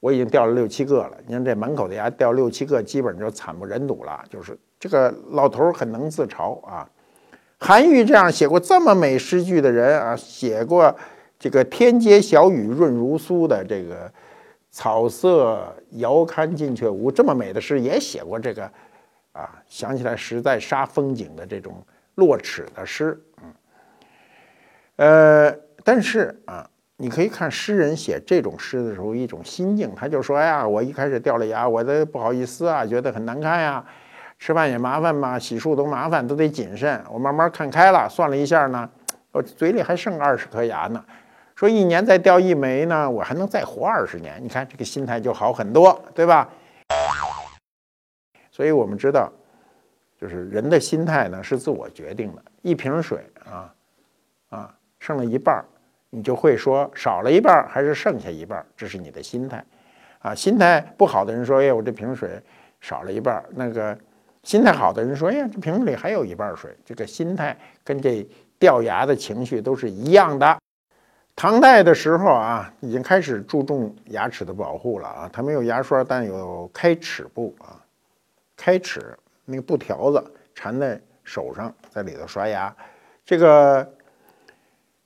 [0.00, 1.12] 我已经掉了六七个了。
[1.26, 4.24] 你看这门口的牙掉六七个，基本就惨不忍睹了。
[4.30, 6.88] 就是这个老头很能自嘲啊。
[7.58, 10.96] 韩愈这样写过这么美诗句的人啊，写过
[11.38, 14.10] 这个“天街小雨润如酥”的这个
[14.72, 18.64] “草色遥看近却无”这么美的诗，也写过这个
[19.32, 21.74] 啊，想起来实在煞风景的这种。
[22.20, 23.54] 落齿的诗，嗯，
[24.96, 26.68] 呃，但是啊，
[26.98, 33.82] 你可以看诗人写这种诗的时候一种心境，他就说：“哎呀，我一开始掉了牙，我的不好意思啊，觉得很难看呀，
[34.38, 37.02] 吃饭也麻烦嘛，洗漱都麻烦，都得谨慎。
[37.10, 38.86] 我慢慢看开了，算了一下呢，
[39.32, 41.02] 我嘴里还剩二十颗牙呢，
[41.56, 44.38] 说一年再掉一枚呢，我还能再活二十年。
[44.42, 46.46] 你看这个心态就好很多，对吧？
[48.50, 49.32] 所以我们知道。”
[50.20, 52.42] 就是人的心态呢，是自我决定的。
[52.60, 53.74] 一瓶水啊，
[54.50, 55.64] 啊，剩了一半儿，
[56.10, 59.64] 你就会说少了一半儿还是剩下一半儿，这是你的心态。
[60.18, 62.38] 啊，心态不好的人说：“哎，我这瓶水
[62.80, 63.96] 少了一半儿。”那个
[64.42, 70.58] 心态好的人说：“哎呀，这瓶子里还有一半水。”这个心态跟这掉牙的情绪都是一样的。
[71.34, 77.80] 唐代的时候啊，已经开始注重牙齿的保护了啊，它没有牙刷，但有开齿布啊，
[78.54, 79.16] 开齿
[79.50, 80.22] 那个布条子
[80.54, 82.74] 缠在手上，在里头刷牙。
[83.24, 83.86] 这个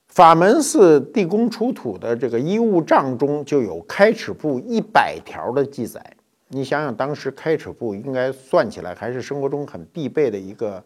[0.09, 6.01] 法门寺地宫出土的这个衣物帐中就有开齿布一百条的记载。
[6.49, 10.85] 你想想，当时开齿布应该算起来还是生活中很必备的一个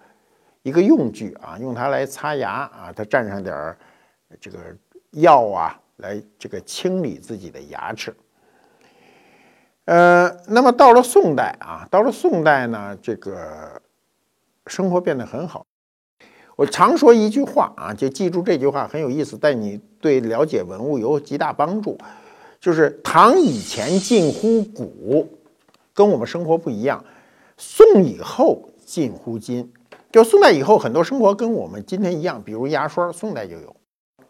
[0.63, 3.79] 一个用具啊，用它来擦牙啊，它蘸上点儿
[4.41, 4.59] 这个
[5.11, 8.15] 药啊，来这个清理自己的牙齿。
[9.89, 13.81] 呃，那么到了宋代啊，到了宋代呢，这个
[14.67, 15.65] 生活变得很好。
[16.57, 21.97] 我常说一句话啊，就记住这句话很有意思，对你对了解文物有极大帮助。
[22.61, 25.27] 就是唐以前近乎古。
[25.95, 27.03] 跟我们生活不一样，
[27.57, 29.73] 宋以后近乎今，
[30.13, 33.75] 就宋代以后很多生活跟我们今天一样，比如牙刷，宋代就有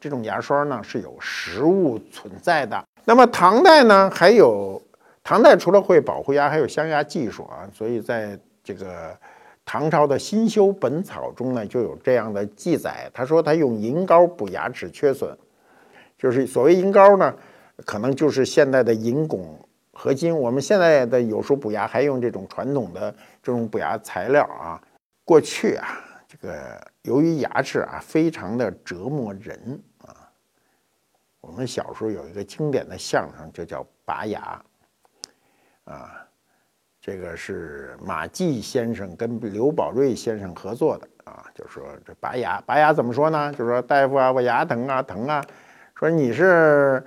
[0.01, 2.83] 这种牙刷呢是有实物存在的。
[3.05, 4.81] 那么唐代呢，还有
[5.29, 9.15] 唐代除了会保护牙，还有镶牙技术啊，所以在这个
[9.63, 15.37] 唐朝的新修本草中呢就有这样的记载，他说他用银膏补牙齿缺损，
[16.17, 17.35] 就是所谓银膏呢，
[17.85, 19.45] 可能就是现代的银汞。
[19.93, 24.81] 合金，我们现在的有时候补牙还用这种传统的这种补牙材料啊。
[25.27, 25.89] 过去啊，
[26.27, 30.25] 这个由于牙齿啊非常的折磨人啊，
[31.43, 34.59] 我们小时候有一个经典的相声，就叫拔牙
[35.89, 36.25] 啊。
[37.01, 43.53] 这个是马季先生跟刘宝瑞先生合作的啊，就说这拔牙，拔牙怎么说呢？
[43.53, 45.43] 就说大夫啊，我牙疼啊，疼啊。
[45.95, 47.05] 说你是。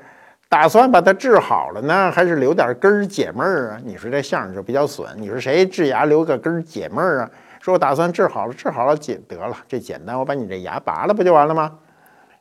[0.50, 3.82] 打算把它治好了呢，还是留点根儿解闷儿啊？
[3.86, 5.10] 你说这相声就比较损。
[5.16, 7.32] 你说谁治牙留个根儿解闷儿啊？
[7.62, 11.80] 说我打算治好了，治好了解得了，这简单，我把你这牙拔了不就完了吗？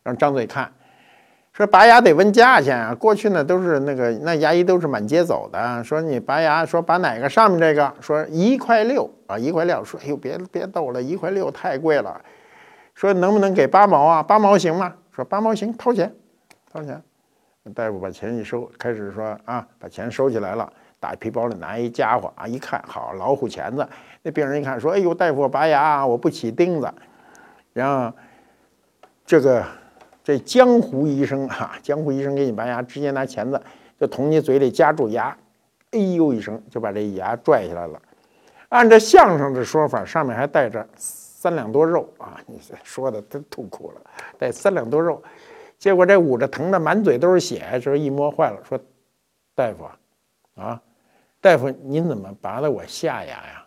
[0.03, 0.72] 让张嘴看，
[1.53, 2.95] 说拔牙得问价钱啊。
[2.95, 9.85] 过去呢都是那个那牙医都是满街走的，说你拔牙，说拔哪个上面这个，说一块六啊，一块六。
[9.85, 12.21] 说哎呦别别逗了，一块六太贵了。
[12.95, 14.23] 说能不能给八毛啊？
[14.23, 14.95] 八毛行吗？
[15.11, 16.15] 说八毛行，掏钱，
[16.73, 17.03] 掏钱。
[17.75, 23.87] 大夫把钱一收，开始说啊，把钱收起来了，大皮包里拿一家伙啊，一看好老虎钳子。
[24.23, 26.93] 那病人一看说：“哎呦，大夫，我拔牙，我不起钉子。”
[27.73, 28.13] 然后
[29.25, 29.65] 这个
[30.23, 33.61] 这江湖医生哈， 江湖医生给你拔牙，直接拿钳子
[33.99, 35.37] 就捅你嘴里夹住牙，
[35.93, 38.01] 哎呦一声就把这牙拽下来了。
[38.68, 44.01] 按照相声的说法，上面还带着三两多肉啊， 你说的真痛苦了，
[44.39, 45.23] 带三两多肉。
[45.79, 48.79] 结果这捂着疼的满嘴都是血，这一摸坏了，说
[49.57, 49.89] ：“大夫，
[50.61, 50.81] 啊，
[51.41, 53.66] 大夫，您怎么拔的我下牙呀？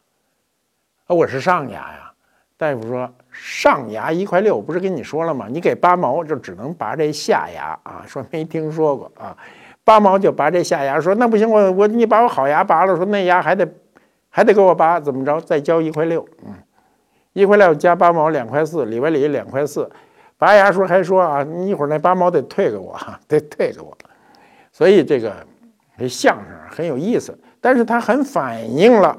[1.08, 2.12] 啊，我是上牙呀。”
[2.64, 5.47] 大夫说：“上牙一块六，不是跟你说了吗？
[5.49, 9.36] 你给八毛就只能拔这下牙啊。”说没听说过啊，
[9.84, 10.97] 八毛就拔这下牙。
[11.01, 13.68] 说那不行，我我你把我好牙拔了，说那牙还得
[14.30, 15.41] 还得给我拔，怎么着？
[15.41, 16.53] 再交一块六，嗯，
[17.34, 19.91] 一块六加八毛两块四，里外里两块四。
[20.38, 22.97] 拔牙时候还说啊，你一会儿那八毛得退给我，
[23.28, 23.97] 得退给我。
[24.72, 25.45] 所以这个
[25.97, 29.18] 这相声很有意思，但是它很反映了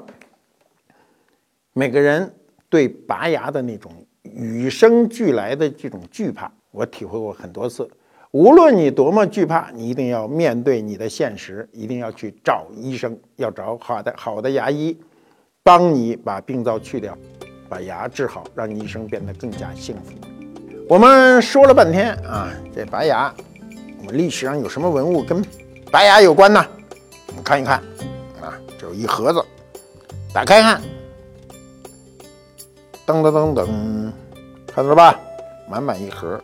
[1.73, 2.33] 每个人
[2.69, 3.91] 对拔牙的那种
[4.23, 6.51] 与生俱来的这种惧怕。
[6.71, 7.89] 我体会过很多次，
[8.31, 14.97] 无论你多么惧怕，你一定要面对你的现实，一定要去找医生，要找好的好的牙医，
[15.63, 17.17] 帮你把病灶去掉，
[17.69, 20.11] 把牙治好，让你一生变得更加幸福。
[20.89, 23.33] 我们说了半天啊，这拔牙，
[23.99, 25.41] 我们历史上有什么文物跟
[25.89, 26.63] 拔牙有关呢？
[27.29, 27.77] 我们看一看
[28.41, 29.41] 啊，这有一盒子，
[30.33, 30.81] 打开看，
[33.05, 33.67] 噔噔噔噔，
[34.65, 35.19] 看到了吧？
[35.69, 36.41] 满满一盒，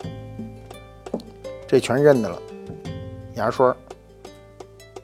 [1.67, 2.39] 这全认得了，
[3.33, 3.75] 牙刷，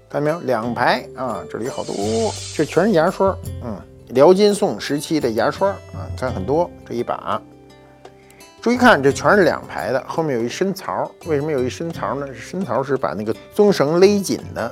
[0.08, 0.40] 看到没有？
[0.42, 1.96] 两排啊，这里好多，
[2.56, 3.76] 这全是牙刷，嗯，
[4.10, 7.42] 辽金宋时期的牙刷啊，看很多，这一把。
[8.62, 11.10] 注意看，这全是两排的，后面有一深槽。
[11.26, 12.28] 为什么有一深槽呢？
[12.36, 14.72] 深槽是把那个棕绳勒紧的。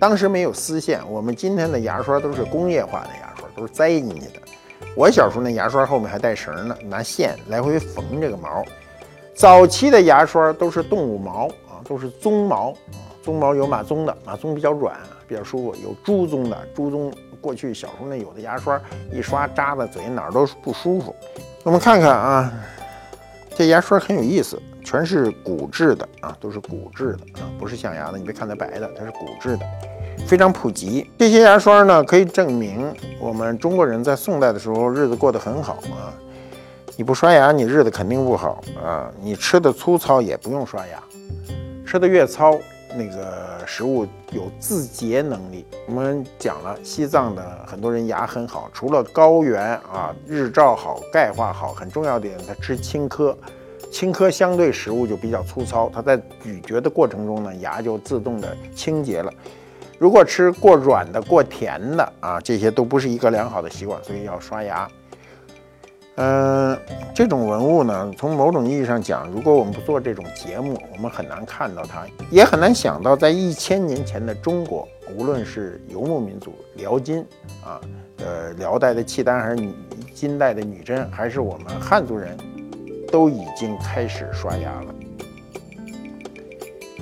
[0.00, 4.43] 当时没有丝线，我们今天的牙刷都是工业化的牙刷，都是栽进去的。
[4.96, 8.64] 我小时候那牙刷后面还带绳呢，拿线来回缝这个毛。
[9.34, 13.02] 早期的牙刷都是动物毛啊，都是鬃毛啊。
[13.24, 18.80] 鬃毛有马鬃的，马鬃比较软，比较舒服；有猪鬃的，猪鬃过去小时候那有的牙刷
[19.10, 21.14] 一刷扎在嘴哪儿都不舒服。
[21.62, 22.52] 我们看看啊。
[23.56, 28.18] 这牙刷很有意思，全是骨质的啊，都是骨质的啊，不是象牙的。
[28.18, 29.64] 你别看它白的，它是骨质的，
[30.26, 31.10] 非常普及。
[31.18, 36.12] 这些牙刷呢，可以证明我们中国人在宋代的时候日子过得很好啊。
[36.96, 39.10] 你不刷牙，你日子肯定不好啊！
[39.20, 41.02] 你吃的粗糙也不用刷牙，
[41.84, 42.56] 吃的越糙，
[42.94, 45.66] 那个食物有自洁能力。
[45.88, 53.34] 我们讲了，西藏的很多人牙很好，除了高原啊、日照好、钙化好，很重要的点，他吃青稞，
[53.90, 59.32] 青稞相对食物就比较粗糙，它在咀嚼的过程中呢，牙就自动的清洁了。
[60.04, 64.86] 如果吃过软的、过甜的啊，这些都不是一个良好的习惯，所以要刷牙。
[66.16, 66.78] 嗯，
[67.14, 74.86] 这种文物呢，从某种意义上讲，如果我们不做这种节目，我们很难看到它，也很难想到，在一千年前的中国，
[75.16, 77.24] 无论是游牧民族辽金
[77.64, 77.80] 啊，
[78.18, 79.72] 呃，辽代的契丹，还是女
[80.14, 82.36] 金代的女真，还是我们汉族人，
[83.10, 84.94] 都已经开始刷牙了。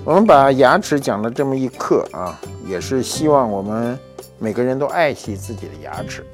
[0.05, 2.41] 我们把牙齿讲了这么一课啊，
[2.73, 3.99] 也是希望我们
[4.39, 6.25] 每个人都爱惜自己的牙齿。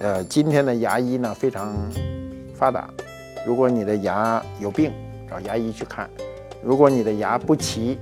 [0.00, 1.74] 呃，今天的牙医呢，非常。
[2.54, 2.90] 发达，
[3.46, 4.92] 如果你的牙有病，
[5.30, 6.06] 找牙医去看；
[6.60, 7.96] 如果你的牙不齐，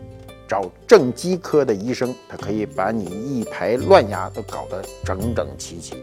[0.49, 6.03] 找正畸科的医生，他可以把你一排乱牙都搞得整整齐齐。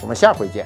[0.00, 0.64] 我们下回见。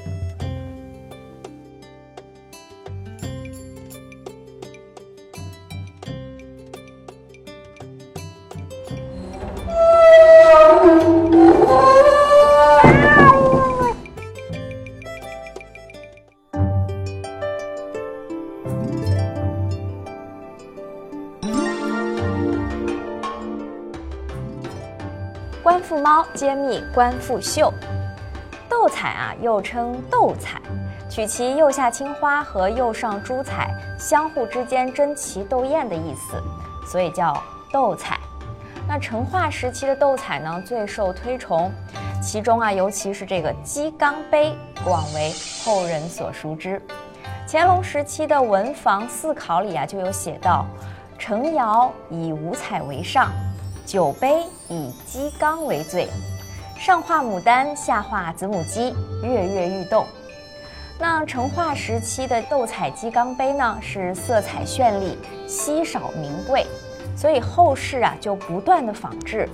[26.34, 27.72] 揭秘官复秀，
[28.68, 30.60] 斗彩啊，又称斗彩，
[31.08, 36.42] 取其右下青花和右上珠彩相互之间争奇斗艳的意思，
[36.90, 37.40] 所以叫
[37.72, 38.18] 斗彩。
[38.88, 41.70] 那成化时期的斗彩呢，最受推崇，
[42.22, 45.32] 其中啊，尤其是这个鸡缸杯，广为
[45.64, 46.80] 后人所熟知。
[47.48, 50.66] 乾隆时期的文房四考里啊，就有写到：
[51.18, 53.30] 成窑以五彩为上。
[53.92, 56.08] 酒杯以鸡缸为最，
[56.80, 60.06] 上画牡丹，下画子母鸡，跃跃欲动。
[60.98, 66.66] 那成化时期的斗彩鸡缸杯呢，是色彩绚丽，稀少名贵，
[67.14, 69.46] 所以后世啊就不断的仿制。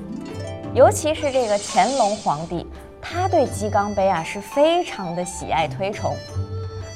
[0.73, 2.65] 尤其是这个乾隆皇帝，
[3.03, 6.15] 他对鸡缸杯啊是非常的喜爱推崇。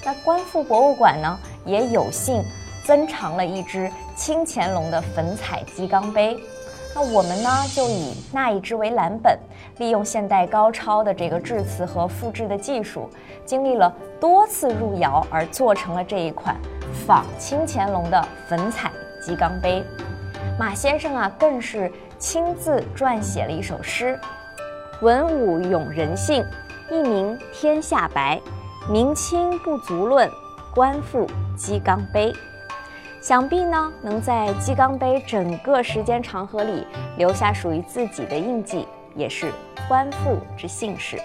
[0.05, 2.41] 那官复博物馆呢，也有幸
[2.85, 6.39] 增藏了一只清乾隆的粉彩鸡缸杯。
[6.95, 9.39] 那我们呢，就以那一只为蓝本，
[9.79, 13.09] 利用现代高超的这个制瓷和复制的技术，
[13.47, 13.91] 经历了
[14.21, 16.55] 多次入窑而做成了这一款
[17.07, 18.91] 仿清乾隆的粉彩
[19.25, 19.83] 鸡缸杯。
[20.59, 24.19] 马先生啊，更是亲自撰写了一首诗
[25.01, 26.45] ：“文武咏人性，
[26.91, 28.39] 一名天下白。
[28.91, 30.29] 明清不足论，
[30.75, 31.27] 官复
[31.57, 32.33] 鸡缸杯。”
[33.23, 36.85] 想必呢，能在鸡缸杯整个时间长河里
[37.19, 39.53] 留下属于自己的印记，也是
[39.87, 41.21] 官复之幸事。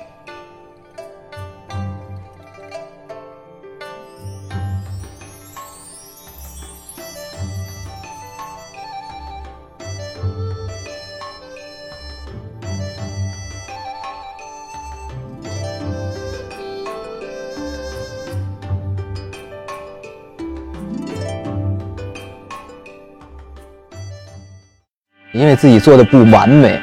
[25.38, 26.82] 因为自己做的不完美，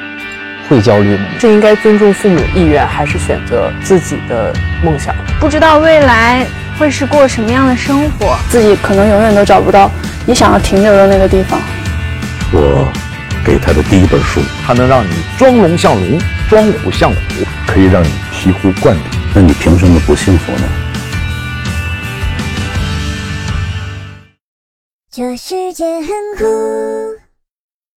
[0.69, 1.25] 会焦虑吗？
[1.37, 5.13] 是应该尊重父母意愿，还是选择自己的梦想？
[5.41, 6.47] 不知道未来
[6.79, 9.91] 会是过什么样的生活，自己可能永远都找不到
[10.25, 11.59] 你想要停留的那个地方。
[12.53, 12.89] 我
[13.43, 17.17] 给他的第一本书，它能让你装龙像龙，装虎像虎，
[17.67, 19.03] 可以让你醍醐灌顶。
[19.33, 20.61] 那你凭什么不幸福呢？
[25.11, 27.24] 这世界很酷。